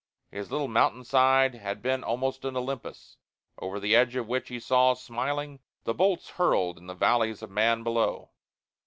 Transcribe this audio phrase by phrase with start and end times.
[0.31, 3.17] His little mountain side had been almost an Olympus,
[3.59, 7.51] over the edge of which he saw, smiling, the bolts hurled in the valleys of
[7.51, 8.31] man below.